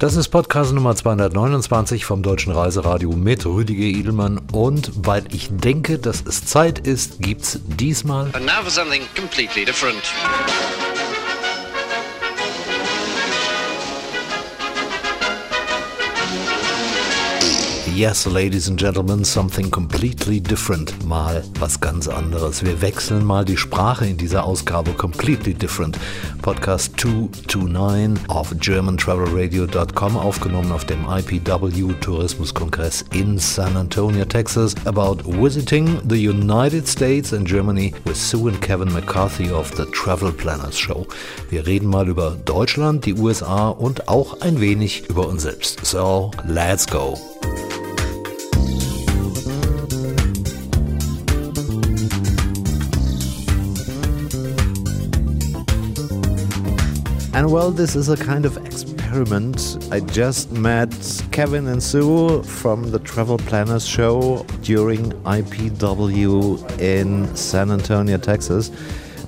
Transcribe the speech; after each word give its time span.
Das 0.00 0.16
ist 0.16 0.30
Podcast 0.30 0.72
Nummer 0.72 0.96
229 0.96 2.06
vom 2.06 2.22
Deutschen 2.22 2.54
Reiseradio 2.54 3.10
mit 3.10 3.44
Rüdiger 3.44 3.82
Edelmann. 3.82 4.40
Und 4.50 4.92
weil 4.96 5.24
ich 5.30 5.50
denke, 5.50 5.98
dass 5.98 6.24
es 6.26 6.46
Zeit 6.46 6.78
ist, 6.78 7.20
gibt's 7.20 7.60
diesmal. 7.66 8.30
And 8.32 8.46
now 8.46 8.62
for 8.62 8.70
something 8.70 9.02
completely 9.14 9.66
different. 9.66 10.00
Yes, 18.00 18.24
ladies 18.24 18.66
and 18.66 18.78
gentlemen, 18.78 19.24
something 19.26 19.70
completely 19.70 20.40
different. 20.40 21.04
Mal 21.04 21.44
was 21.58 21.78
ganz 21.78 22.08
anderes. 22.08 22.64
Wir 22.64 22.80
wechseln 22.80 23.22
mal 23.22 23.44
die 23.44 23.58
Sprache 23.58 24.06
in 24.06 24.16
dieser 24.16 24.44
Ausgabe 24.44 24.92
completely 24.92 25.52
different. 25.52 25.98
Podcast 26.40 26.98
229 26.98 28.30
auf 28.30 28.54
germantravelradio.com 28.58 30.16
aufgenommen 30.16 30.72
auf 30.72 30.86
dem 30.86 31.04
IPW 31.04 31.92
Tourismuskongress 32.00 33.04
in 33.12 33.38
San 33.38 33.76
Antonio, 33.76 34.24
Texas 34.24 34.74
about 34.86 35.18
visiting 35.26 36.00
the 36.08 36.26
United 36.26 36.88
States 36.88 37.34
and 37.34 37.46
Germany 37.46 37.92
with 38.06 38.16
Sue 38.16 38.48
and 38.48 38.62
Kevin 38.62 38.90
McCarthy 38.94 39.50
of 39.50 39.76
the 39.76 39.84
Travel 39.92 40.32
Planners 40.32 40.78
Show. 40.78 41.06
Wir 41.50 41.66
reden 41.66 41.90
mal 41.90 42.08
über 42.08 42.38
Deutschland, 42.46 43.04
die 43.04 43.12
USA 43.12 43.68
und 43.68 44.08
auch 44.08 44.40
ein 44.40 44.58
wenig 44.58 45.10
über 45.10 45.28
uns 45.28 45.42
selbst. 45.42 45.84
So, 45.84 46.30
let's 46.48 46.86
go. 46.86 47.29
And 57.32 57.52
well, 57.52 57.70
this 57.70 57.94
is 57.94 58.08
a 58.08 58.16
kind 58.16 58.44
of 58.44 58.56
experiment. 58.66 59.86
I 59.92 60.00
just 60.00 60.50
met 60.50 60.90
Kevin 61.30 61.68
and 61.68 61.80
Sue 61.80 62.42
from 62.42 62.90
the 62.90 62.98
Travel 62.98 63.38
Planners 63.38 63.86
Show 63.86 64.44
during 64.62 65.12
IPW 65.22 66.80
in 66.80 67.34
San 67.36 67.70
Antonio, 67.70 68.18
Texas. 68.18 68.72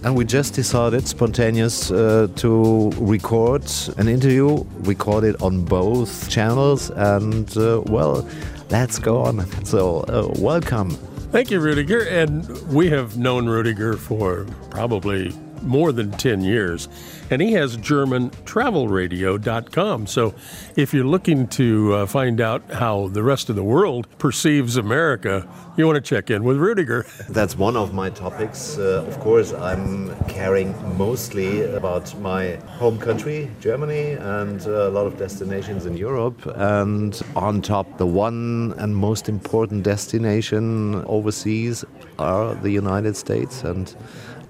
And 0.03 0.17
we 0.17 0.25
just 0.25 0.55
decided, 0.55 1.07
spontaneous, 1.07 1.93
uh, 1.93 2.27
to 2.37 2.91
record 2.99 3.71
an 3.99 4.09
interview, 4.09 4.65
record 4.81 5.23
it 5.23 5.41
on 5.41 5.65
both 5.65 6.29
channels, 6.29 6.91
and 6.91 7.57
uh, 7.57 7.83
well, 7.87 8.29
let's 8.71 8.99
go 8.99 9.23
on. 9.23 9.47
So, 9.65 10.01
uh, 10.01 10.29
welcome. 10.41 10.91
Thank 11.31 11.53
you, 11.53 11.61
Rudiger. 11.61 12.01
And 12.01 12.49
we 12.67 12.91
have 12.91 13.17
known 13.17 13.49
Rudiger 13.49 13.97
for 13.97 14.45
probably 14.71 15.33
more 15.63 15.93
than 15.93 16.11
10 16.13 16.43
years. 16.43 16.89
And 17.31 17.41
he 17.41 17.53
has 17.53 17.79
GermanTravelRadio.com. 17.79 20.07
So 20.07 20.35
if 20.77 20.93
you're 20.93 21.07
looking 21.07 21.49
to 21.49 21.95
uh, 21.95 22.05
find 22.07 22.39
out 22.41 22.71
how 22.73 23.09
the 23.09 23.23
rest 23.23 23.49
of 23.49 23.57
the 23.57 23.65
world 23.65 24.07
perceives 24.19 24.77
America, 24.77 25.49
you 25.77 25.87
want 25.87 25.97
to 25.97 26.03
check 26.03 26.31
in 26.31 26.45
with 26.45 26.59
Rudiger. 26.59 27.07
That's 27.31 27.57
one 27.57 27.77
of 27.77 27.95
my 27.95 28.11
topics. 28.11 28.77
Uh, 28.77 29.07
of 29.09 29.19
course, 29.21 29.55
I'm 29.55 30.15
caring 30.27 30.75
mostly 30.99 31.63
about 31.63 32.15
my 32.21 32.57
home 32.79 32.99
country, 32.99 33.51
Germany, 33.61 34.13
and 34.13 34.61
a 34.67 34.91
lot 34.91 35.07
of 35.07 35.17
destinations 35.19 35.87
in 35.87 35.97
Europe. 35.97 36.45
And 36.57 37.19
on 37.35 37.63
top, 37.63 37.97
the 37.97 38.07
one 38.07 38.75
and 38.77 38.95
most 38.95 39.31
important 39.31 39.85
destination 39.85 41.03
overseas 41.07 41.87
are 42.19 42.55
the 42.55 42.71
United 42.71 43.17
States. 43.17 43.63
And 43.65 43.95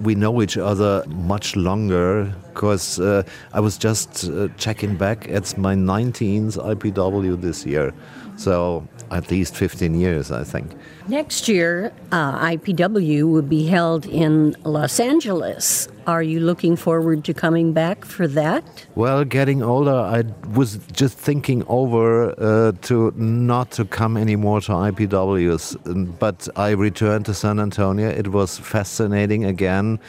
we 0.01 0.15
know 0.15 0.43
each 0.43 0.57
other 0.57 1.05
much 1.09 1.57
longer 1.57 2.33
because 2.53 2.99
uh, 2.99 3.23
I 3.53 3.61
was 3.61 3.79
just 3.79 4.29
uh, 4.29 4.49
checking 4.57 4.97
back. 4.97 5.27
It's 5.29 5.57
my 5.57 5.75
19th 5.75 6.57
IPW 6.59 7.41
this 7.41 7.65
year. 7.65 7.93
So 8.37 8.87
at 9.13 9.31
least 9.31 9.55
15 9.57 9.95
years, 10.01 10.31
I 10.31 10.45
think. 10.45 10.73
Next 11.09 11.49
year, 11.49 11.93
uh, 12.11 12.39
IPW 12.39 13.31
will 13.31 13.43
be 13.43 13.67
held 13.67 14.07
in 14.07 14.57
Los 14.65 14.99
Angeles. 15.01 15.89
Are 16.07 16.23
you 16.23 16.41
looking 16.41 16.77
forward 16.77 17.25
to 17.25 17.35
coming 17.35 17.73
back 17.73 18.05
for 18.05 18.27
that? 18.29 18.87
Well, 18.95 19.25
getting 19.25 19.63
older, 19.63 19.95
I 19.95 20.25
was 20.55 20.79
just 20.93 21.19
thinking 21.19 21.65
over 21.69 22.35
uh, 22.39 22.73
to 22.83 23.13
not 23.17 23.71
to 23.73 23.85
come 23.85 24.17
anymore 24.17 24.61
to 24.63 24.73
IPWs, 24.73 26.19
but 26.19 26.49
I 26.57 26.71
returned 26.71 27.27
to 27.27 27.35
San 27.35 27.61
Antonio. 27.61 28.09
It 28.09 28.29
was 28.29 28.59
fascinating 28.59 29.45
again. 29.45 30.01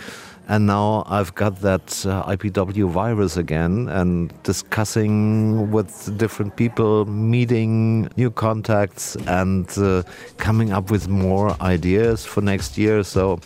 And 0.47 0.67
now 0.67 1.03
I've 1.07 1.33
got 1.35 1.61
that 1.61 2.05
uh, 2.05 2.23
IPW 2.25 2.89
virus 2.89 3.37
again 3.37 3.87
and 3.89 4.33
discussing 4.43 5.71
with 5.71 6.17
different 6.17 6.55
people, 6.55 7.05
meeting 7.05 8.09
new 8.17 8.29
contacts, 8.29 9.15
and 9.27 9.69
uh, 9.77 10.03
coming 10.37 10.71
up 10.71 10.91
with 10.91 11.07
more 11.07 11.55
ideas 11.61 12.25
for 12.25 12.41
next 12.41 12.77
year. 12.77 13.03
So 13.03 13.39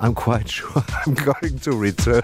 I'm 0.00 0.14
quite 0.14 0.48
sure 0.56 0.84
I'm 1.06 1.14
going 1.14 1.58
to 1.60 1.72
return. 1.72 2.22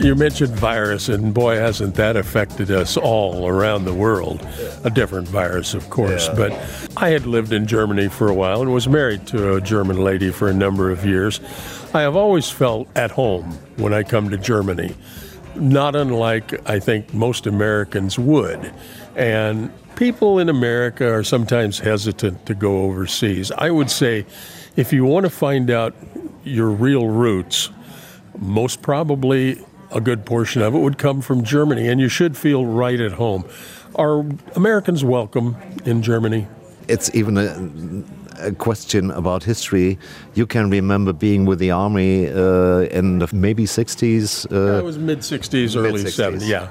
You 0.00 0.14
mentioned 0.14 0.56
virus, 0.56 1.10
and 1.10 1.34
boy, 1.34 1.56
hasn't 1.56 1.94
that 1.96 2.16
affected 2.16 2.70
us 2.70 2.96
all 2.96 3.46
around 3.46 3.84
the 3.84 3.92
world. 3.92 4.40
A 4.82 4.88
different 4.88 5.28
virus, 5.28 5.74
of 5.74 5.90
course. 5.90 6.26
Yeah. 6.28 6.34
But 6.36 6.92
I 6.96 7.10
had 7.10 7.26
lived 7.26 7.52
in 7.52 7.66
Germany 7.66 8.08
for 8.08 8.28
a 8.28 8.34
while 8.34 8.62
and 8.62 8.72
was 8.72 8.88
married 8.88 9.26
to 9.28 9.56
a 9.56 9.60
German 9.60 9.98
lady 9.98 10.30
for 10.30 10.48
a 10.48 10.54
number 10.54 10.90
of 10.90 11.04
years. 11.04 11.40
I 11.92 12.00
have 12.00 12.16
always 12.16 12.48
felt 12.48 12.88
at 12.96 13.10
home 13.10 13.58
when 13.76 13.92
I 13.92 14.02
come 14.02 14.30
to 14.30 14.38
Germany, 14.38 14.94
not 15.54 15.94
unlike 15.94 16.66
I 16.68 16.78
think 16.78 17.12
most 17.12 17.46
Americans 17.46 18.18
would. 18.18 18.72
And 19.16 19.70
people 19.96 20.38
in 20.38 20.48
America 20.48 21.12
are 21.12 21.24
sometimes 21.24 21.78
hesitant 21.78 22.46
to 22.46 22.54
go 22.54 22.84
overseas. 22.84 23.52
I 23.52 23.70
would 23.70 23.90
say 23.90 24.24
if 24.76 24.94
you 24.94 25.04
want 25.04 25.24
to 25.24 25.30
find 25.30 25.70
out 25.70 25.94
your 26.42 26.70
real 26.70 27.06
roots, 27.06 27.68
most 28.38 28.80
probably 28.80 29.62
a 29.92 30.00
good 30.00 30.24
portion 30.24 30.62
of 30.62 30.74
it 30.74 30.78
would 30.78 30.98
come 30.98 31.20
from 31.20 31.42
Germany, 31.44 31.88
and 31.88 32.00
you 32.00 32.08
should 32.08 32.36
feel 32.36 32.64
right 32.64 33.00
at 33.00 33.12
home. 33.12 33.44
Are 33.94 34.24
Americans 34.54 35.04
welcome 35.04 35.56
in 35.84 36.02
Germany? 36.02 36.46
It's 36.88 37.14
even 37.14 37.36
a, 37.36 38.46
a 38.48 38.52
question 38.52 39.10
about 39.10 39.44
history. 39.44 39.98
You 40.34 40.46
can 40.46 40.70
remember 40.70 41.12
being 41.12 41.44
with 41.44 41.58
the 41.58 41.70
army 41.70 42.28
uh, 42.28 42.80
in 42.98 43.18
the 43.18 43.28
maybe 43.32 43.64
60s. 43.64 44.50
Uh, 44.50 44.78
it 44.78 44.84
was 44.84 44.98
mid 44.98 45.20
60s, 45.20 45.76
early 45.76 46.04
70s, 46.04 46.48
yeah. 46.48 46.70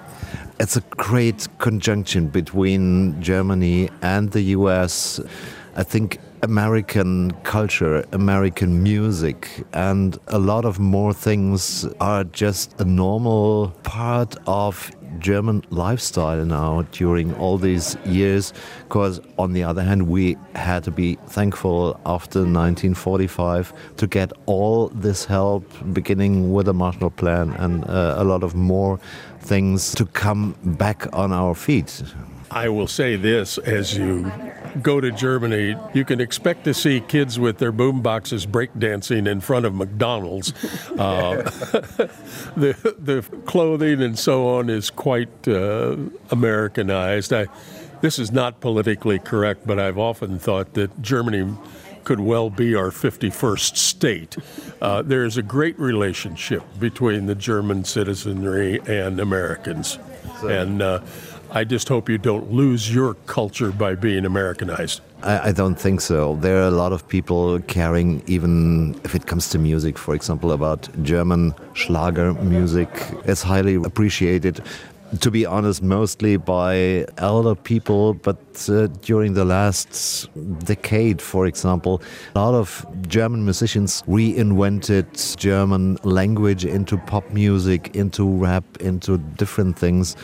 It's 0.59 0.75
a 0.75 0.81
great 0.91 1.47
conjunction 1.57 2.27
between 2.27 3.21
Germany 3.21 3.89
and 4.01 4.31
the 4.31 4.41
US. 4.57 5.19
I 5.75 5.83
think 5.83 6.19
American 6.41 7.31
culture, 7.43 8.05
American 8.11 8.81
music, 8.81 9.65
and 9.73 10.17
a 10.27 10.39
lot 10.39 10.65
of 10.65 10.79
more 10.79 11.13
things 11.13 11.85
are 11.99 12.23
just 12.23 12.79
a 12.79 12.85
normal 12.85 13.69
part 13.83 14.35
of 14.47 14.91
German 15.19 15.63
lifestyle 15.69 16.45
now 16.45 16.83
during 16.91 17.33
all 17.35 17.57
these 17.57 17.97
years. 18.05 18.53
Because, 18.87 19.19
on 19.37 19.53
the 19.53 19.63
other 19.63 19.83
hand, 19.83 20.07
we 20.07 20.37
had 20.55 20.83
to 20.85 20.91
be 20.91 21.15
thankful 21.27 21.99
after 22.05 22.39
1945 22.39 23.73
to 23.97 24.07
get 24.07 24.31
all 24.45 24.89
this 24.89 25.25
help, 25.25 25.63
beginning 25.93 26.53
with 26.53 26.67
the 26.67 26.73
Marshall 26.73 27.09
Plan 27.09 27.51
and 27.53 27.83
uh, 27.85 28.15
a 28.17 28.23
lot 28.23 28.43
of 28.43 28.55
more 28.55 28.99
things 29.41 29.93
to 29.95 30.05
come 30.05 30.55
back 30.63 31.07
on 31.13 31.31
our 31.31 31.55
feet. 31.55 32.03
I 32.51 32.67
will 32.69 32.87
say 32.87 33.15
this 33.15 33.57
as 33.59 33.95
you 33.95 34.31
go 34.81 35.01
to 35.01 35.11
Germany, 35.11 35.75
you 35.93 36.05
can 36.05 36.21
expect 36.21 36.63
to 36.65 36.73
see 36.73 37.01
kids 37.01 37.39
with 37.39 37.57
their 37.57 37.71
boom 37.71 38.01
boxes 38.01 38.45
breakdancing 38.45 39.27
in 39.27 39.41
front 39.41 39.65
of 39.65 39.73
McDonald's. 39.73 40.53
Uh, 40.91 41.35
the, 42.55 42.95
the 42.99 43.25
clothing 43.45 44.01
and 44.01 44.17
so 44.17 44.47
on 44.47 44.69
is 44.69 44.89
quite 44.89 45.47
uh, 45.47 45.95
Americanized. 46.31 47.33
I, 47.33 47.47
this 48.01 48.19
is 48.19 48.31
not 48.31 48.61
politically 48.61 49.19
correct, 49.19 49.67
but 49.67 49.79
I've 49.79 49.97
often 49.97 50.39
thought 50.39 50.73
that 50.73 51.01
Germany 51.01 51.55
could 52.03 52.19
well 52.19 52.49
be 52.49 52.75
our 52.75 52.89
51st 52.89 53.77
state. 53.77 54.37
Uh, 54.81 55.01
there 55.01 55.25
is 55.25 55.37
a 55.37 55.43
great 55.43 55.77
relationship 55.77 56.63
between 56.79 57.25
the 57.25 57.35
German 57.35 57.83
citizenry 57.83 58.79
and 58.87 59.19
Americans. 59.19 59.99
So. 60.41 60.47
And 60.47 60.81
uh, 60.81 61.01
I 61.51 61.63
just 61.63 61.89
hope 61.89 62.09
you 62.09 62.19
don't 62.19 62.51
lose 62.51 62.93
your 62.93 63.15
culture 63.25 63.71
by 63.71 63.95
being 63.95 64.23
Americanized. 64.25 65.01
I, 65.23 65.49
I, 65.49 65.51
don't 65.51 65.75
think 65.79 65.99
so. 65.99 66.35
There 66.35 66.57
are 66.57 66.67
a 66.67 66.71
lot 66.71 66.93
of 66.93 67.07
people 67.07 67.59
caring, 67.61 68.21
even 68.27 68.99
if 69.03 69.15
it 69.15 69.25
comes 69.25 69.49
to 69.49 69.57
music, 69.57 69.97
for 69.97 70.13
example, 70.13 70.51
about 70.51 70.87
German 71.03 71.55
Schlager 71.73 72.33
music. 72.35 72.89
It's 73.25 73.41
highly 73.41 73.75
appreciated. 73.75 74.61
to 75.21 75.31
be 75.31 75.43
honest, 75.43 75.81
mostly 75.81 76.37
by 76.37 77.05
elder 77.17 77.55
people. 77.55 78.13
But 78.13 78.69
uh, 78.69 78.87
during 79.01 79.33
the 79.33 79.43
last 79.43 80.29
decade, 80.65 81.19
for 81.19 81.47
example, 81.47 82.01
a 82.35 82.39
lot 82.39 82.53
of 82.53 82.85
German 83.07 83.43
musicians 83.43 84.03
reinvented 84.03 85.35
German 85.37 85.97
language 86.03 86.63
into 86.63 86.97
pop 86.97 87.27
music, 87.31 87.95
into 87.95 88.29
rap, 88.29 88.63
into 88.79 89.17
different 89.17 89.79
things. 89.79 90.15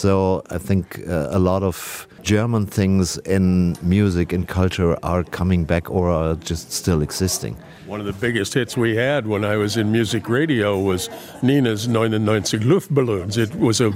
So 0.00 0.42
I 0.48 0.56
think 0.56 0.98
uh, 1.06 1.28
a 1.30 1.38
lot 1.38 1.62
of 1.62 2.08
German 2.22 2.64
things 2.64 3.18
in 3.18 3.76
music 3.82 4.32
and 4.32 4.48
culture 4.48 4.96
are 5.04 5.24
coming 5.24 5.66
back 5.66 5.90
or 5.90 6.08
are 6.08 6.36
just 6.36 6.72
still 6.72 7.02
existing. 7.02 7.54
One 7.86 8.00
of 8.00 8.06
the 8.06 8.14
biggest 8.14 8.54
hits 8.54 8.78
we 8.78 8.96
had 8.96 9.26
when 9.26 9.44
I 9.44 9.56
was 9.56 9.76
in 9.76 9.92
music 9.92 10.26
radio 10.30 10.78
was 10.78 11.10
Nena's 11.42 11.86
99 11.86 12.42
Luftballons. 12.42 13.36
It 13.36 13.54
was 13.56 13.82
a 13.82 13.90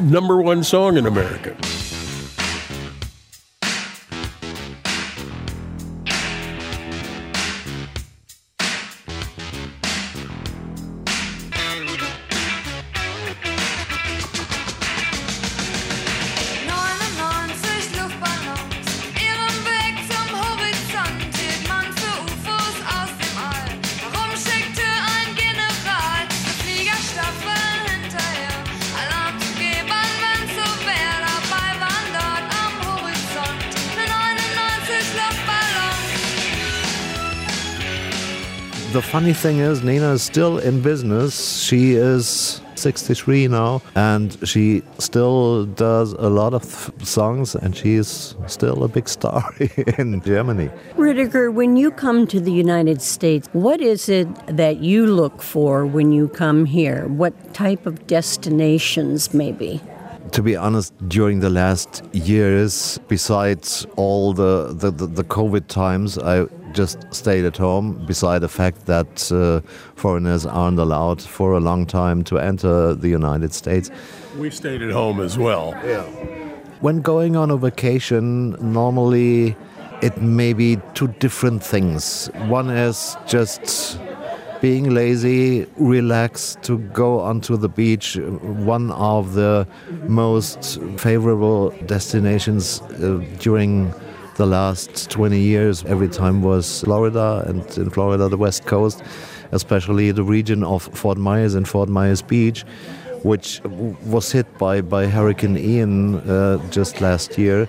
number 0.00 0.40
one 0.40 0.62
song 0.62 0.96
in 0.96 1.06
America. 1.06 1.56
The 38.92 39.00
funny 39.00 39.32
thing 39.32 39.60
is, 39.60 39.82
Nena 39.82 40.12
is 40.12 40.22
still 40.22 40.58
in 40.58 40.82
business. 40.82 41.62
She 41.62 41.94
is 41.94 42.60
63 42.74 43.48
now, 43.48 43.80
and 43.94 44.36
she 44.46 44.82
still 44.98 45.64
does 45.64 46.12
a 46.12 46.28
lot 46.28 46.52
of 46.52 46.92
songs, 47.02 47.54
and 47.54 47.74
she's 47.74 48.34
still 48.48 48.84
a 48.84 48.88
big 48.88 49.08
star 49.08 49.50
in 49.96 50.20
Germany. 50.20 50.68
Rüdiger, 50.98 51.50
when 51.50 51.78
you 51.78 51.90
come 51.90 52.26
to 52.26 52.38
the 52.38 52.52
United 52.52 53.00
States, 53.00 53.48
what 53.54 53.80
is 53.80 54.10
it 54.10 54.28
that 54.46 54.80
you 54.80 55.06
look 55.06 55.40
for 55.40 55.86
when 55.86 56.12
you 56.12 56.28
come 56.28 56.66
here? 56.66 57.08
What 57.08 57.54
type 57.54 57.86
of 57.86 58.06
destinations, 58.06 59.32
maybe? 59.32 59.80
to 60.32 60.42
be 60.42 60.56
honest, 60.56 60.94
during 61.08 61.40
the 61.40 61.50
last 61.50 62.02
years, 62.12 62.98
besides 63.08 63.86
all 63.96 64.32
the, 64.32 64.72
the, 64.72 64.90
the, 64.90 65.06
the 65.06 65.24
COVID 65.24 65.66
times, 65.66 66.18
I 66.18 66.46
just 66.72 67.12
stayed 67.12 67.44
at 67.44 67.56
home, 67.56 68.04
beside 68.06 68.40
the 68.40 68.48
fact 68.48 68.86
that 68.86 69.30
uh, 69.32 69.60
foreigners 69.94 70.46
aren't 70.46 70.78
allowed 70.78 71.22
for 71.22 71.52
a 71.52 71.60
long 71.60 71.86
time 71.86 72.24
to 72.24 72.38
enter 72.38 72.94
the 72.94 73.08
United 73.08 73.52
States. 73.52 73.90
We 74.38 74.50
stayed 74.50 74.82
at 74.82 74.90
home 74.90 75.20
as 75.20 75.38
well. 75.38 75.74
Yeah. 75.84 76.02
When 76.80 77.00
going 77.00 77.36
on 77.36 77.50
a 77.50 77.56
vacation, 77.56 78.56
normally 78.72 79.56
it 80.02 80.20
may 80.20 80.52
be 80.52 80.78
two 80.94 81.08
different 81.20 81.62
things. 81.62 82.28
One 82.48 82.70
is 82.70 83.16
just 83.26 83.98
being 84.60 84.94
lazy, 84.94 85.66
relax, 85.76 86.56
to 86.62 86.78
go 86.78 87.20
onto 87.20 87.56
the 87.56 87.68
beach. 87.68 88.16
One 88.16 88.90
of 88.92 89.34
the 89.34 89.66
most 90.08 90.80
favorable 90.98 91.70
destinations 91.86 92.80
uh, 92.80 93.24
during 93.38 93.92
the 94.36 94.46
last 94.46 95.10
20 95.10 95.38
years, 95.38 95.84
every 95.84 96.08
time 96.08 96.42
was 96.42 96.80
Florida, 96.80 97.44
and 97.46 97.62
in 97.76 97.90
Florida, 97.90 98.28
the 98.28 98.36
West 98.36 98.66
Coast, 98.66 99.02
especially 99.52 100.10
the 100.10 100.24
region 100.24 100.64
of 100.64 100.82
Fort 100.82 101.18
Myers 101.18 101.54
and 101.54 101.68
Fort 101.68 101.88
Myers 101.88 102.22
Beach, 102.22 102.62
which 103.22 103.60
was 103.64 104.32
hit 104.32 104.46
by, 104.58 104.80
by 104.80 105.06
Hurricane 105.06 105.56
Ian 105.56 106.16
uh, 106.28 106.58
just 106.70 107.00
last 107.00 107.38
year 107.38 107.68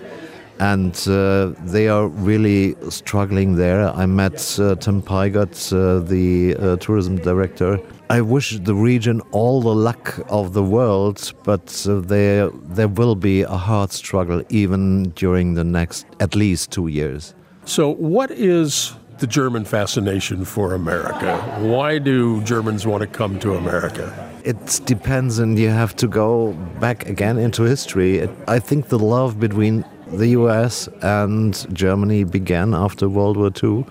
and 0.60 0.96
uh, 1.08 1.54
they 1.66 1.88
are 1.88 2.08
really 2.08 2.76
struggling 2.90 3.56
there. 3.56 3.90
I 3.90 4.06
met 4.06 4.60
uh, 4.60 4.76
Tim 4.76 5.02
Pigott, 5.02 5.72
uh, 5.74 6.00
the 6.00 6.56
uh, 6.56 6.76
tourism 6.78 7.18
director. 7.18 7.80
I 8.10 8.22
wish 8.22 8.60
the 8.60 8.76
region 8.76 9.22
all 9.32 9.62
the 9.62 9.74
luck 9.74 10.20
of 10.30 10.54
the 10.54 10.64
world, 10.64 11.34
but 11.44 11.86
uh, 11.90 12.00
there 12.02 12.50
there 12.50 12.88
will 12.88 13.16
be 13.16 13.42
a 13.42 13.58
hard 13.58 13.92
struggle 13.92 14.44
even 14.50 15.10
during 15.16 15.56
the 15.56 15.64
next 15.64 16.06
at 16.20 16.36
least 16.36 16.72
two 16.72 16.88
years. 16.88 17.34
So, 17.66 17.90
what 17.90 18.30
is 18.32 18.94
the 19.20 19.28
German 19.28 19.64
fascination 19.64 20.44
for 20.46 20.74
America? 20.74 21.38
Why 21.60 21.98
do 21.98 22.42
Germans 22.44 22.86
want 22.86 23.02
to 23.02 23.08
come 23.08 23.40
to 23.40 23.56
America? 23.56 24.32
It 24.44 24.82
depends, 24.86 25.40
and 25.40 25.58
you 25.58 25.70
have 25.70 25.96
to 25.96 26.08
go 26.08 26.52
back 26.82 27.08
again 27.08 27.38
into 27.38 27.64
history. 27.64 28.28
I 28.48 28.60
think 28.60 28.90
the 28.90 29.00
love 29.00 29.40
between 29.40 29.86
the 30.18 30.28
US 30.40 30.88
and 31.02 31.66
Germany 31.74 32.24
began 32.24 32.74
after 32.74 33.10
World 33.10 33.38
War 33.38 33.52
II 33.64 33.86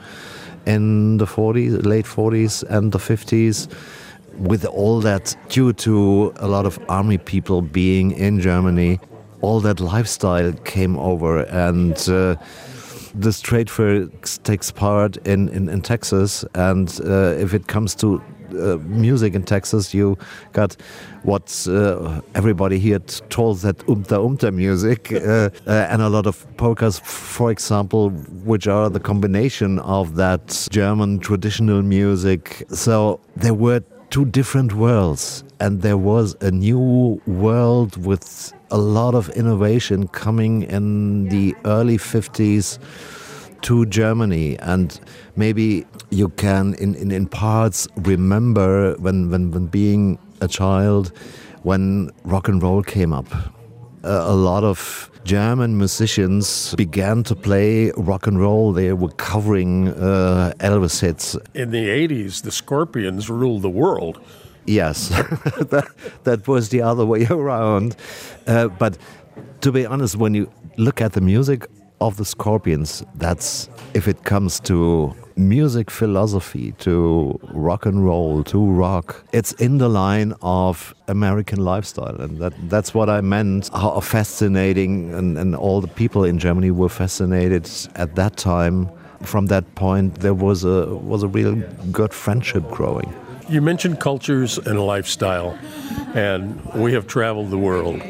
in 0.66 1.18
the 1.18 1.26
40s, 1.26 1.84
late 1.84 2.04
40s 2.06 2.62
and 2.68 2.92
the 2.92 2.98
50s. 2.98 3.68
With 4.38 4.64
all 4.64 5.00
that, 5.00 5.36
due 5.48 5.72
to 5.74 6.32
a 6.36 6.48
lot 6.48 6.64
of 6.64 6.78
army 6.88 7.18
people 7.18 7.60
being 7.60 8.12
in 8.12 8.40
Germany, 8.40 8.98
all 9.42 9.60
that 9.60 9.80
lifestyle 9.80 10.52
came 10.64 10.96
over, 10.98 11.40
and 11.40 11.96
uh, 12.08 12.36
this 13.14 13.40
trade 13.40 13.68
fair 13.68 14.06
takes 14.44 14.70
part 14.70 15.16
in, 15.26 15.48
in, 15.50 15.68
in 15.68 15.82
Texas. 15.82 16.44
And 16.54 16.98
uh, 17.04 17.34
if 17.38 17.52
it 17.52 17.66
comes 17.66 17.94
to 17.96 18.22
uh, 18.54 18.78
music 18.86 19.34
in 19.34 19.42
Texas, 19.42 19.94
you 19.94 20.16
got 20.52 20.76
what 21.22 21.66
uh, 21.68 22.20
everybody 22.34 22.78
here 22.78 22.98
told 23.30 23.58
that 23.58 23.78
umta 23.86 24.18
umta 24.18 24.52
music, 24.52 25.12
uh, 25.12 25.50
uh, 25.66 25.86
and 25.90 26.02
a 26.02 26.08
lot 26.08 26.26
of 26.26 26.46
polkas, 26.56 27.00
for 27.00 27.50
example, 27.50 28.10
which 28.44 28.66
are 28.66 28.90
the 28.90 29.00
combination 29.00 29.78
of 29.80 30.16
that 30.16 30.68
German 30.70 31.18
traditional 31.18 31.82
music. 31.82 32.64
So 32.70 33.20
there 33.36 33.54
were 33.54 33.82
two 34.10 34.26
different 34.26 34.74
worlds, 34.74 35.44
and 35.60 35.82
there 35.82 35.96
was 35.96 36.36
a 36.40 36.50
new 36.50 37.20
world 37.26 37.96
with 38.04 38.52
a 38.70 38.78
lot 38.78 39.14
of 39.14 39.28
innovation 39.30 40.08
coming 40.08 40.62
in 40.62 41.28
the 41.28 41.54
early 41.64 41.98
50s 41.98 42.78
to 43.62 43.86
Germany. 43.86 44.58
And 44.58 44.98
maybe 45.36 45.86
you 46.10 46.28
can, 46.30 46.74
in, 46.74 46.94
in, 46.94 47.10
in 47.10 47.26
parts, 47.26 47.88
remember 47.96 48.94
when, 48.96 49.30
when, 49.30 49.50
when 49.50 49.66
being 49.66 50.18
a 50.40 50.48
child, 50.48 51.12
when 51.62 52.10
rock 52.24 52.48
and 52.48 52.62
roll 52.62 52.82
came 52.82 53.12
up. 53.12 53.26
Uh, 54.04 54.24
a 54.26 54.34
lot 54.34 54.64
of 54.64 55.10
German 55.24 55.78
musicians 55.78 56.74
began 56.74 57.22
to 57.22 57.36
play 57.36 57.92
rock 57.96 58.26
and 58.26 58.40
roll. 58.40 58.72
They 58.72 58.92
were 58.92 59.12
covering 59.12 59.88
uh, 59.88 60.52
Elvis 60.58 61.00
hits. 61.00 61.36
In 61.54 61.70
the 61.70 61.86
80s, 61.86 62.42
the 62.42 62.50
Scorpions 62.50 63.30
ruled 63.30 63.62
the 63.62 63.70
world. 63.70 64.20
Yes, 64.66 65.08
that, 65.08 65.88
that 66.24 66.48
was 66.48 66.68
the 66.70 66.82
other 66.82 67.06
way 67.06 67.26
around. 67.30 67.96
Uh, 68.46 68.68
but 68.68 68.98
to 69.60 69.72
be 69.72 69.86
honest, 69.86 70.16
when 70.16 70.34
you 70.34 70.50
look 70.76 71.00
at 71.00 71.12
the 71.12 71.20
music 71.20 71.68
of 72.06 72.16
the 72.16 72.24
Scorpions, 72.24 73.04
that's 73.14 73.68
if 73.94 74.08
it 74.08 74.24
comes 74.24 74.60
to 74.60 75.14
music 75.36 75.90
philosophy, 75.90 76.72
to 76.78 77.38
rock 77.54 77.86
and 77.86 78.04
roll, 78.04 78.44
to 78.44 78.58
rock, 78.66 79.24
it's 79.32 79.52
in 79.52 79.78
the 79.78 79.88
line 79.88 80.34
of 80.42 80.94
American 81.08 81.64
lifestyle. 81.64 82.20
And 82.20 82.38
that, 82.38 82.52
that's 82.68 82.92
what 82.92 83.08
I 83.08 83.20
meant, 83.20 83.70
how 83.72 84.00
fascinating, 84.00 85.14
and, 85.14 85.38
and 85.38 85.56
all 85.56 85.80
the 85.80 85.88
people 85.88 86.24
in 86.24 86.38
Germany 86.38 86.70
were 86.70 86.88
fascinated 86.88 87.70
at 87.94 88.14
that 88.16 88.36
time. 88.36 88.90
From 89.22 89.46
that 89.46 89.74
point, 89.76 90.16
there 90.16 90.34
was 90.34 90.64
a, 90.64 90.86
was 90.96 91.22
a 91.22 91.28
real 91.28 91.54
good 91.92 92.12
friendship 92.12 92.68
growing. 92.70 93.14
You 93.48 93.62
mentioned 93.62 94.00
cultures 94.00 94.58
and 94.58 94.84
lifestyle, 94.84 95.58
and 96.14 96.60
we 96.74 96.92
have 96.94 97.06
traveled 97.06 97.50
the 97.50 97.58
world. 97.58 98.02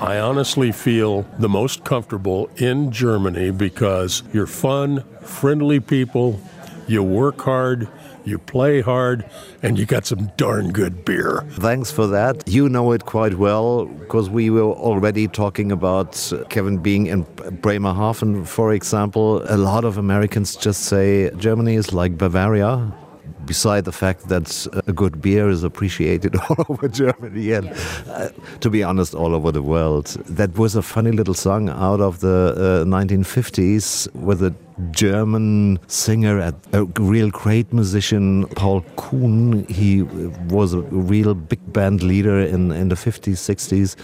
I 0.00 0.20
honestly 0.20 0.70
feel 0.70 1.22
the 1.38 1.48
most 1.48 1.84
comfortable 1.84 2.48
in 2.56 2.92
Germany 2.92 3.50
because 3.50 4.22
you're 4.32 4.46
fun, 4.46 5.02
friendly 5.22 5.80
people, 5.80 6.40
you 6.86 7.02
work 7.02 7.40
hard, 7.40 7.88
you 8.24 8.38
play 8.38 8.80
hard, 8.80 9.28
and 9.62 9.76
you 9.76 9.86
got 9.86 10.06
some 10.06 10.30
darn 10.36 10.70
good 10.70 11.04
beer. 11.04 11.44
Thanks 11.50 11.90
for 11.90 12.06
that. 12.06 12.46
You 12.46 12.68
know 12.68 12.92
it 12.92 13.06
quite 13.06 13.34
well 13.34 13.86
because 13.86 14.30
we 14.30 14.50
were 14.50 14.62
already 14.62 15.26
talking 15.26 15.72
about 15.72 16.32
uh, 16.32 16.44
Kevin 16.44 16.78
being 16.78 17.06
in 17.06 17.24
Bremerhaven, 17.60 18.44
for 18.44 18.72
example. 18.72 19.42
A 19.48 19.56
lot 19.56 19.84
of 19.84 19.98
Americans 19.98 20.54
just 20.54 20.82
say 20.82 21.30
Germany 21.36 21.74
is 21.74 21.92
like 21.92 22.16
Bavaria 22.16 22.92
beside 23.48 23.84
the 23.86 23.96
fact 24.04 24.28
that 24.28 24.48
a 24.86 24.92
good 24.92 25.20
beer 25.20 25.48
is 25.48 25.64
appreciated 25.64 26.36
all 26.48 26.66
over 26.68 26.86
Germany 26.86 27.52
and, 27.52 27.66
uh, 28.06 28.28
to 28.60 28.68
be 28.70 28.82
honest, 28.84 29.14
all 29.14 29.34
over 29.34 29.50
the 29.50 29.62
world. 29.62 30.06
That 30.38 30.56
was 30.56 30.76
a 30.76 30.82
funny 30.82 31.12
little 31.12 31.34
song 31.34 31.70
out 31.70 32.00
of 32.00 32.20
the 32.20 32.38
uh, 32.56 32.84
1950s 32.84 34.12
with 34.14 34.42
a 34.42 34.54
German 34.90 35.80
singer, 35.88 36.52
a 36.72 36.84
real 37.14 37.30
great 37.30 37.72
musician, 37.72 38.46
Paul 38.48 38.82
Kuhn. 38.96 39.64
He 39.68 40.02
was 40.56 40.74
a 40.74 40.82
real 41.12 41.34
big 41.34 41.72
band 41.72 42.02
leader 42.02 42.38
in, 42.38 42.70
in 42.70 42.90
the 42.90 42.94
50s, 42.94 43.38
60s. 43.52 43.96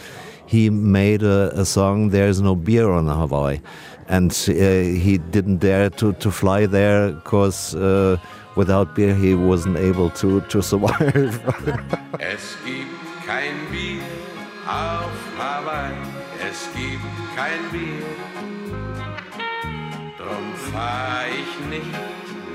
He 0.47 0.71
made 0.71 1.23
a, 1.23 1.61
a 1.61 1.65
song, 1.65 2.11
There's 2.11 2.41
No 2.41 2.55
Beer 2.55 2.91
on 2.91 3.07
Hawaii. 3.07 3.61
And 4.09 4.33
uh, 4.49 4.53
he 4.53 5.19
didn't 5.31 5.59
dare 5.59 5.91
to, 5.91 6.13
to 6.15 6.31
fly 6.31 6.67
there 6.67 7.13
because 7.13 7.75
uh, 7.75 8.19
without 8.57 8.95
beer 8.95 9.15
he 9.15 9.35
wasn't 9.35 9.77
able 9.77 10.11
to, 10.11 10.41
to 10.43 10.63
survive. 10.63 11.41
es 12.19 12.57
gibt 12.65 13.27
kein 13.27 13.55
Bier 13.71 14.03
auf 14.67 15.13
Hawaii, 15.39 15.95
es 16.49 16.69
gibt 16.75 17.03
kein 17.37 17.63
Bier. 17.73 18.05
Drum 20.19 20.55
fahr 20.73 21.25
ich 21.29 21.69
nicht 21.69 21.99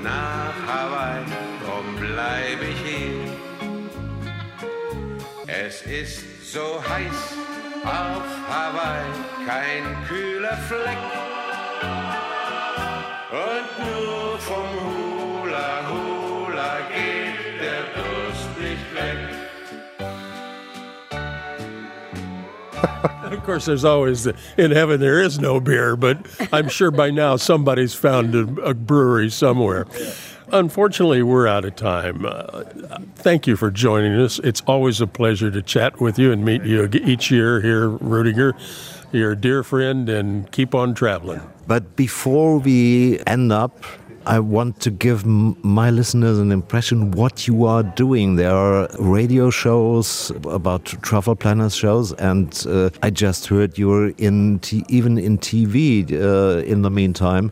nach 0.02 0.54
Hawaii, 0.66 1.24
drum 1.64 1.86
bleib 1.98 2.60
ich 2.62 2.80
hier. 2.84 3.40
Es 5.46 5.82
ist 5.82 6.52
so 6.52 6.82
heiß 6.88 7.34
auf 7.84 8.24
Hawaii, 8.48 9.06
kein 9.46 9.84
kühler 10.06 10.56
Fleck. 10.68 11.29
of 23.22 23.42
course, 23.44 23.66
there's 23.66 23.84
always 23.84 24.26
in 24.56 24.70
heaven 24.70 25.00
there 25.00 25.20
is 25.20 25.38
no 25.38 25.60
beer, 25.60 25.96
but 25.96 26.26
I'm 26.52 26.68
sure 26.68 26.90
by 26.90 27.10
now 27.10 27.36
somebody's 27.36 27.94
found 27.94 28.34
a, 28.34 28.62
a 28.62 28.74
brewery 28.74 29.30
somewhere. 29.30 29.86
Unfortunately, 30.52 31.22
we're 31.22 31.46
out 31.46 31.64
of 31.64 31.76
time. 31.76 32.26
Uh, 32.26 32.64
thank 33.14 33.46
you 33.46 33.56
for 33.56 33.70
joining 33.70 34.20
us. 34.20 34.40
It's 34.40 34.62
always 34.66 35.00
a 35.00 35.06
pleasure 35.06 35.50
to 35.50 35.62
chat 35.62 36.00
with 36.00 36.18
you 36.18 36.32
and 36.32 36.44
meet 36.44 36.64
you 36.64 36.88
each 36.92 37.30
year 37.30 37.60
here, 37.60 37.88
Rudiger. 37.88 38.54
You're 39.12 39.32
a 39.32 39.36
dear 39.36 39.62
friend, 39.62 40.08
and 40.08 40.50
keep 40.50 40.74
on 40.74 40.94
traveling. 40.94 41.40
But 41.66 41.96
before 41.96 42.58
we 42.58 43.20
end 43.26 43.52
up, 43.52 43.84
I 44.30 44.38
want 44.38 44.78
to 44.82 44.92
give 44.92 45.26
my 45.26 45.90
listeners 45.90 46.38
an 46.38 46.52
impression 46.52 47.10
what 47.10 47.48
you 47.48 47.64
are 47.64 47.82
doing. 47.82 48.36
There 48.36 48.54
are 48.54 48.88
radio 49.00 49.50
shows 49.50 50.30
about 50.44 50.84
travel 51.02 51.34
planners 51.34 51.74
shows, 51.74 52.12
and 52.12 52.64
uh, 52.68 52.90
I 53.02 53.10
just 53.10 53.48
heard 53.48 53.76
you're 53.76 54.10
in 54.18 54.60
even 54.88 55.18
in 55.18 55.38
TV 55.38 56.12
uh, 56.12 56.62
in 56.62 56.82
the 56.82 56.90
meantime. 56.90 57.50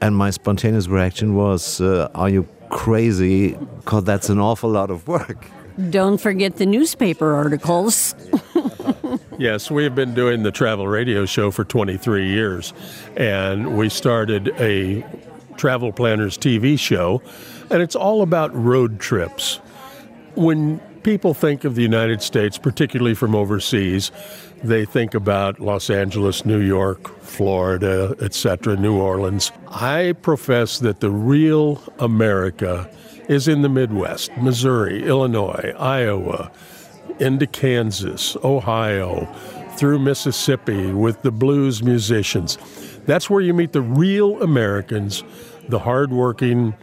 And 0.00 0.16
my 0.16 0.30
spontaneous 0.30 0.88
reaction 0.88 1.34
was, 1.34 1.82
uh, 1.82 2.08
"Are 2.14 2.30
you 2.30 2.48
crazy? 2.70 3.52
Because 3.80 4.04
that's 4.04 4.30
an 4.30 4.38
awful 4.38 4.70
lot 4.70 4.90
of 4.90 5.06
work." 5.06 5.44
Don't 5.90 6.18
forget 6.18 6.56
the 6.56 6.64
newspaper 6.64 7.34
articles. 7.34 8.14
yes, 9.38 9.70
we 9.70 9.84
have 9.84 9.94
been 9.94 10.14
doing 10.14 10.44
the 10.44 10.50
travel 10.50 10.88
radio 10.88 11.26
show 11.26 11.50
for 11.50 11.64
23 11.64 12.26
years, 12.26 12.72
and 13.18 13.76
we 13.76 13.90
started 13.90 14.48
a 14.58 15.04
Travel 15.56 15.92
Planners 15.92 16.36
TV 16.38 16.78
show, 16.78 17.22
and 17.70 17.82
it's 17.82 17.96
all 17.96 18.22
about 18.22 18.54
road 18.54 19.00
trips. 19.00 19.56
When 20.34 20.80
people 21.02 21.34
think 21.34 21.64
of 21.64 21.74
the 21.74 21.82
United 21.82 22.20
States, 22.20 22.58
particularly 22.58 23.14
from 23.14 23.34
overseas, 23.34 24.10
they 24.62 24.84
think 24.84 25.14
about 25.14 25.60
Los 25.60 25.90
Angeles, 25.90 26.44
New 26.44 26.60
York, 26.60 27.20
Florida, 27.20 28.14
etc., 28.20 28.76
New 28.76 28.96
Orleans. 28.96 29.52
I 29.68 30.14
profess 30.22 30.78
that 30.80 31.00
the 31.00 31.10
real 31.10 31.82
America 31.98 32.90
is 33.28 33.48
in 33.48 33.62
the 33.62 33.68
Midwest 33.68 34.36
Missouri, 34.38 35.04
Illinois, 35.04 35.72
Iowa, 35.78 36.50
into 37.18 37.46
Kansas, 37.46 38.36
Ohio, 38.42 39.26
through 39.76 39.98
Mississippi 39.98 40.92
with 40.92 41.22
the 41.22 41.30
blues 41.30 41.82
musicians. 41.82 42.58
That's 43.06 43.30
where 43.30 43.40
you 43.40 43.54
meet 43.54 43.72
the 43.72 43.82
real 43.82 44.42
Americans, 44.42 45.24
the 45.68 45.78
hardworking 45.78 46.74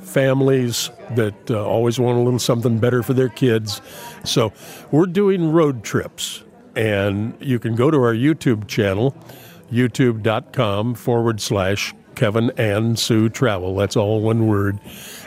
families 0.00 0.90
that 1.12 1.50
uh, 1.50 1.64
always 1.64 1.98
want 1.98 2.18
a 2.18 2.20
little 2.20 2.38
something 2.38 2.78
better 2.78 3.02
for 3.02 3.14
their 3.14 3.28
kids. 3.28 3.80
So 4.24 4.52
we're 4.90 5.06
doing 5.06 5.52
road 5.52 5.84
trips, 5.84 6.42
and 6.74 7.36
you 7.40 7.58
can 7.58 7.74
go 7.74 7.90
to 7.90 7.98
our 7.98 8.14
YouTube 8.14 8.66
channel, 8.66 9.14
youtube.com 9.70 10.94
forward 10.94 11.40
slash 11.40 11.94
Kevin 12.16 12.50
and 12.58 12.98
Sue 12.98 13.28
Travel. 13.28 13.76
That's 13.76 13.96
all 13.96 14.20
one 14.20 14.46
word. 14.46 14.78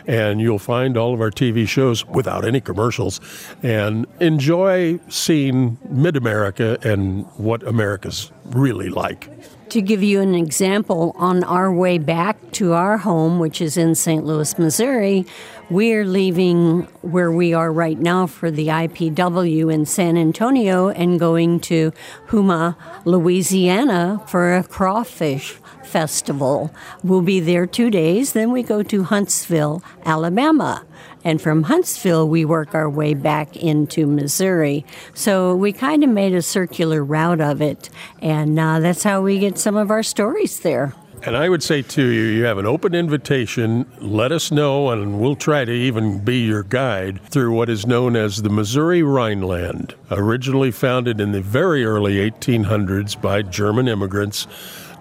And 0.06 0.40
you'll 0.42 0.60
find 0.60 0.98
all 0.98 1.14
of 1.14 1.22
our 1.22 1.32
TV 1.32 1.68
shows 1.68 2.06
without 2.06 2.46
any 2.46 2.62
commercials 2.62 3.20
and 3.64 4.06
enjoy 4.20 5.00
seeing 5.08 5.80
mid 5.90 6.16
America 6.16 6.78
and 6.84 7.26
what 7.38 7.64
America's 7.64 8.32
really 8.46 8.90
like. 8.90 9.30
To 9.74 9.82
give 9.82 10.04
you 10.04 10.22
an 10.22 10.36
example, 10.36 11.16
on 11.18 11.44
our 11.44 11.74
way 11.74 11.98
back 11.98 12.52
to 12.52 12.74
our 12.74 13.00
home, 13.00 13.40
which 13.40 13.60
is 13.60 13.76
in 13.76 13.96
St. 13.96 14.24
Louis, 14.24 14.60
Missouri, 14.60 15.26
we're 15.72 16.06
leaving 16.06 16.84
where 17.02 17.32
we 17.32 17.56
are 17.56 17.74
right 17.74 17.98
now 17.98 18.28
for 18.28 18.52
the 18.52 18.68
IPW 18.68 19.74
in 19.74 19.88
San 19.88 20.16
Antonio 20.16 20.90
and 20.90 21.20
going 21.20 21.60
to 21.62 21.92
Houma, 22.28 22.78
Louisiana 23.04 24.22
for 24.28 24.54
a 24.54 24.64
crawfish 24.64 25.54
festival. 25.84 26.72
We'll 27.04 27.22
be 27.22 27.40
there 27.40 27.66
two 27.66 27.90
days, 27.90 28.34
then 28.34 28.52
we 28.52 28.62
go 28.62 28.84
to 28.84 29.02
Huntsville, 29.02 29.82
Alabama. 30.06 30.86
And 31.24 31.42
from 31.42 31.64
Huntsville, 31.64 32.28
we 32.28 32.46
work 32.46 32.76
our 32.76 32.90
way 32.90 33.14
back 33.14 33.56
into 33.56 34.06
Missouri. 34.06 34.86
So 35.14 35.56
we 35.56 35.72
kind 35.72 36.04
of 36.04 36.10
made 36.10 36.34
a 36.34 36.42
circular 36.42 37.04
route 37.04 37.42
of 37.42 37.62
it. 37.62 37.90
And 38.22 38.60
uh, 38.60 38.80
that's 38.80 39.04
how 39.04 39.22
we 39.22 39.40
get 39.40 39.58
some 39.58 39.76
of 39.76 39.90
our 39.92 40.04
stories 40.04 40.60
there. 40.60 40.94
And 41.26 41.38
I 41.38 41.48
would 41.48 41.64
say 41.64 41.82
to 41.82 42.02
you, 42.06 42.22
you 42.24 42.44
have 42.44 42.58
an 42.58 42.66
open 42.66 42.94
invitation. 42.94 43.90
Let 44.02 44.34
us 44.34 44.52
know, 44.52 44.90
and 44.90 45.22
we'll 45.22 45.38
try 45.38 45.64
to 45.64 45.72
even 45.72 46.20
be 46.20 46.40
your 46.40 46.64
guide 46.64 47.22
through 47.30 47.54
what 47.54 47.70
is 47.70 47.88
known 47.88 48.18
as 48.18 48.42
the 48.42 48.50
Missouri 48.50 49.04
Rhineland, 49.04 49.96
originally 50.12 50.70
founded 50.70 51.22
in 51.22 51.32
the 51.32 51.40
very 51.40 51.86
early 51.86 52.16
1800s 52.30 53.20
by 53.22 53.42
German 53.42 53.88
immigrants. 53.88 54.48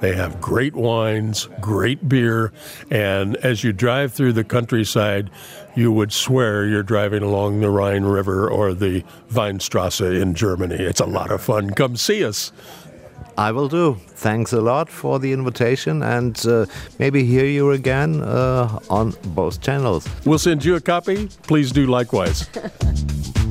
They 0.03 0.17
have 0.17 0.41
great 0.41 0.75
wines, 0.75 1.49
great 1.61 2.09
beer, 2.09 2.53
and 2.91 3.37
as 3.37 3.63
you 3.63 3.73
drive 3.73 4.13
through 4.13 4.33
the 4.33 4.43
countryside, 4.43 5.31
you 5.77 5.93
would 5.93 6.13
swear 6.13 6.67
you're 6.67 6.83
driving 6.83 7.23
along 7.23 7.61
the 7.61 7.71
Rhine 7.71 8.03
River 8.03 8.51
or 8.51 8.75
the 8.75 9.05
Weinstrasse 9.33 10.01
in 10.01 10.35
Germany. 10.35 10.75
It's 10.75 10.99
a 10.99 11.07
lot 11.07 11.31
of 11.31 11.41
fun. 11.41 11.71
Come 11.71 11.97
see 11.97 12.25
us. 12.25 12.51
I 13.39 13.53
will 13.53 13.69
do. 13.69 13.95
Thanks 14.09 14.53
a 14.53 14.61
lot 14.61 14.91
for 14.91 15.21
the 15.21 15.33
invitation 15.33 16.03
and 16.03 16.45
uh, 16.47 16.67
maybe 16.99 17.23
hear 17.25 17.47
you 17.47 17.71
again 17.71 18.23
uh, 18.23 18.81
on 18.91 19.15
both 19.37 19.61
channels. 19.61 20.09
We'll 20.27 20.41
send 20.41 20.65
you 20.65 20.75
a 20.75 20.81
copy. 20.81 21.29
Please 21.45 21.71
do 21.71 21.87
likewise. 21.87 22.51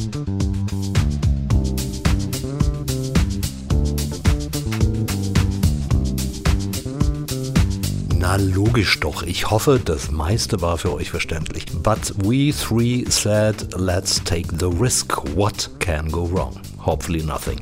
Na 8.22 8.36
logisch 8.36 9.00
doch. 9.00 9.24
Ich 9.24 9.50
hoffe, 9.50 9.80
das 9.84 10.12
meiste 10.12 10.62
war 10.62 10.78
für 10.78 10.94
euch 10.94 11.10
verständlich. 11.10 11.66
But 11.82 12.14
we 12.24 12.54
three 12.54 13.04
said, 13.10 13.74
let's 13.76 14.24
take 14.24 14.48
the 14.60 14.68
risk. 14.68 15.18
What 15.36 15.72
can 15.80 16.08
go 16.12 16.30
wrong? 16.32 16.62
Hopefully 16.86 17.24
nothing. 17.24 17.60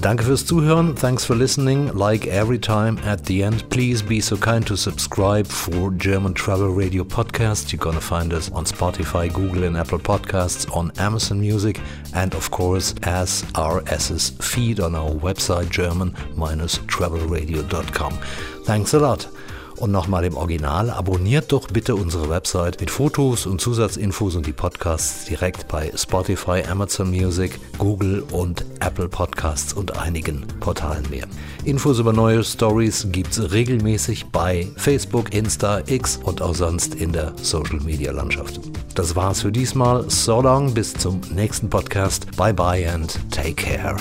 Danke 0.00 0.24
fürs 0.24 0.44
Zuhören. 0.44 0.96
Thanks 0.96 1.24
for 1.24 1.36
listening. 1.36 1.92
Like 1.94 2.26
every 2.26 2.58
time 2.58 2.98
at 3.06 3.26
the 3.26 3.44
end, 3.44 3.70
please 3.70 4.02
be 4.02 4.20
so 4.20 4.36
kind 4.36 4.66
to 4.66 4.74
subscribe 4.76 5.46
for 5.46 5.92
German 5.92 6.34
Travel 6.34 6.74
Radio 6.74 7.04
Podcast. 7.04 7.72
You're 7.72 7.78
gonna 7.78 8.00
find 8.00 8.34
us 8.34 8.50
on 8.50 8.64
Spotify, 8.64 9.32
Google, 9.32 9.62
and 9.62 9.76
Apple 9.76 10.00
Podcasts, 10.00 10.66
on 10.76 10.90
Amazon 10.98 11.38
Music, 11.40 11.80
and 12.12 12.34
of 12.34 12.50
course 12.50 12.92
as 13.04 13.44
RSS 13.54 14.32
feed 14.42 14.80
on 14.80 14.96
our 14.96 15.12
website, 15.12 15.70
german-travelradio.com. 15.70 18.18
Thanks 18.64 18.92
a 18.92 18.98
lot. 18.98 19.28
Und 19.76 19.92
nochmal 19.92 20.24
im 20.24 20.36
Original, 20.36 20.90
abonniert 20.90 21.52
doch 21.52 21.68
bitte 21.68 21.96
unsere 21.96 22.30
Website 22.30 22.80
mit 22.80 22.90
Fotos 22.90 23.46
und 23.46 23.60
Zusatzinfos 23.60 24.34
und 24.34 24.46
die 24.46 24.52
Podcasts 24.52 25.26
direkt 25.26 25.68
bei 25.68 25.92
Spotify, 25.94 26.62
Amazon 26.68 27.10
Music, 27.10 27.60
Google 27.78 28.24
und 28.32 28.64
Apple 28.80 29.08
Podcasts 29.08 29.74
und 29.74 29.98
einigen 29.98 30.46
Portalen 30.60 31.08
mehr. 31.10 31.26
Infos 31.64 31.98
über 31.98 32.12
neue 32.12 32.42
Stories 32.42 33.08
gibt's 33.10 33.52
regelmäßig 33.52 34.26
bei 34.26 34.66
Facebook, 34.76 35.34
Insta, 35.34 35.82
X 35.86 36.18
und 36.22 36.40
auch 36.40 36.54
sonst 36.54 36.94
in 36.94 37.12
der 37.12 37.32
Social 37.36 37.80
Media 37.80 38.12
Landschaft. 38.12 38.60
Das 38.94 39.14
war's 39.14 39.42
für 39.42 39.52
diesmal. 39.52 40.08
So 40.08 40.40
long, 40.40 40.72
bis 40.72 40.94
zum 40.94 41.20
nächsten 41.34 41.68
Podcast. 41.68 42.34
Bye 42.36 42.54
bye 42.54 42.90
and 42.90 43.18
take 43.30 43.54
care. 43.54 43.96